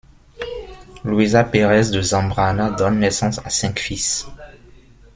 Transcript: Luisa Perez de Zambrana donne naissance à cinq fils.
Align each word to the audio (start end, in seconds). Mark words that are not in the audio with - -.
Luisa 1.05 1.43
Perez 1.43 1.91
de 1.91 2.01
Zambrana 2.01 2.71
donne 2.71 2.97
naissance 2.97 3.37
à 3.45 3.51
cinq 3.51 3.77
fils. 3.77 4.25